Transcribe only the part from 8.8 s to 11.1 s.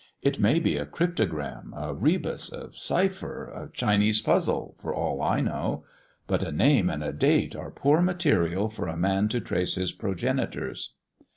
a man to trace his progenitors."